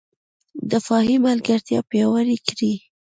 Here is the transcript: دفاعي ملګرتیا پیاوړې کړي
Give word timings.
دفاعي 0.71 1.15
ملګرتیا 1.27 1.79
پیاوړې 1.89 2.37
کړي 2.47 2.73